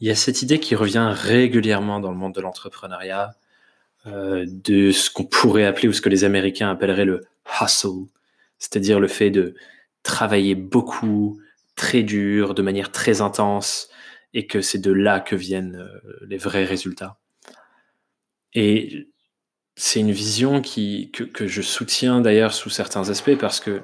[0.00, 3.34] Il y a cette idée qui revient régulièrement dans le monde de l'entrepreneuriat,
[4.06, 7.22] euh, de ce qu'on pourrait appeler ou ce que les Américains appelleraient le
[7.60, 8.06] hustle,
[8.58, 9.54] c'est-à-dire le fait de
[10.02, 11.40] travailler beaucoup,
[11.76, 13.88] très dur, de manière très intense,
[14.34, 17.18] et que c'est de là que viennent euh, les vrais résultats.
[18.52, 19.08] Et
[19.76, 23.82] c'est une vision que, que je soutiens d'ailleurs sous certains aspects parce que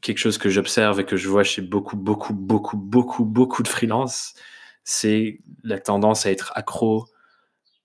[0.00, 3.68] quelque chose que j'observe et que je vois chez beaucoup, beaucoup, beaucoup, beaucoup, beaucoup de
[3.68, 4.34] freelance,
[4.90, 7.06] c'est la tendance à être accro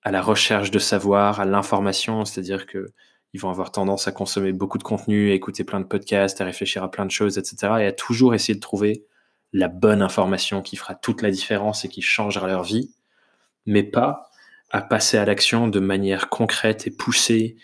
[0.02, 2.94] à la recherche de savoir, à l'information, c'est-à-dire que
[3.34, 6.46] ils vont avoir tendance à consommer beaucoup de contenu, à écouter plein de podcasts, à
[6.46, 7.74] réfléchir à plein de choses, etc.
[7.82, 9.06] et à toujours essayer de trouver
[9.52, 12.92] la bonne information qui fera toute la différence et qui changera leur vie,
[13.66, 14.32] mais pas
[14.72, 17.58] à passer à l'action de manière concrète et poussée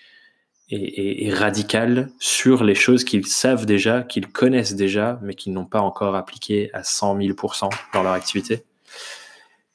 [0.69, 5.81] et, radicale sur les choses qu'ils savent déjà, qu'ils connaissent déjà, mais qu'ils n'ont pas
[5.81, 8.65] encore appliquées à 100 000% dans leur activité.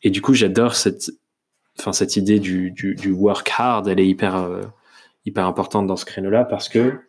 [0.07, 1.11] Et du coup, j'adore cette,
[2.17, 4.63] idée du, work hard, elle est hyper, euh,
[5.25, 7.01] hyper importante dans ce créneau-là parce que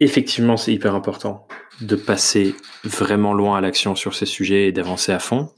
[0.00, 1.46] effectivement, c'est hyper important
[1.80, 5.52] de passer vraiment loin à l'action sur ces sujets et d'avancer à fond.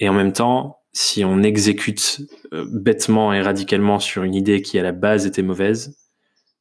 [0.00, 4.76] Et en même temps, si on exécute euh, bêtement et radicalement sur une idée qui
[4.76, 5.96] à la base était mauvaise,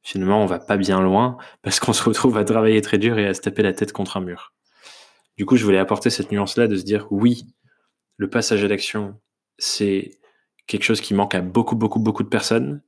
[0.03, 3.25] finalement, on va pas bien loin parce qu'on se retrouve à travailler très dur et
[3.25, 4.53] à se taper la tête contre un mur.
[5.37, 7.45] Du coup, je voulais apporter cette nuance-là de se dire oui,
[8.17, 9.19] le passage à l'action,
[9.57, 10.19] c'est
[10.67, 12.81] quelque chose qui manque à beaucoup, beaucoup, beaucoup de personnes,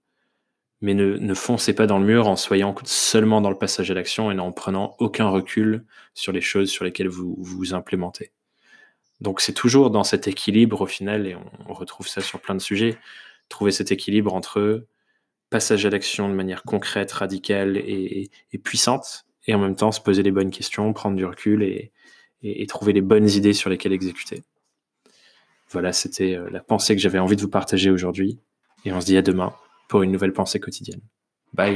[0.81, 3.93] mais ne, ne foncez pas dans le mur en soyant seulement dans le passage à
[3.93, 8.31] l'action et en prenant aucun recul sur les choses sur lesquelles vous vous implémentez.
[9.23, 11.35] Donc c'est toujours dans cet équilibre au final, et
[11.67, 12.97] on, retrouve ça sur plein de sujets,
[13.47, 14.85] trouver cet équilibre entre
[15.49, 18.29] passage à l'action de manière concrète, radicale et,
[18.63, 21.91] puissante, et en même temps se poser les bonnes questions, prendre du recul et,
[22.43, 24.43] et trouver les bonnes idées sur lesquelles exécuter.
[25.69, 28.39] Voilà, c'était euh, la pensée que j'avais envie de vous partager aujourd'hui.
[28.85, 29.53] Et on se dit à demain
[29.89, 31.01] pour une nouvelle pensée quotidienne.
[31.53, 31.73] Bye